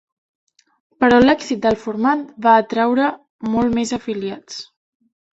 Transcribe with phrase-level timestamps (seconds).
[1.01, 3.09] Però l'èxit del format va atraure
[3.57, 4.57] molt més afiliats.